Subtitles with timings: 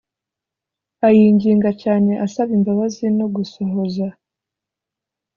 [1.07, 4.07] ayinginga cyane asaba imbabazi no gusohoza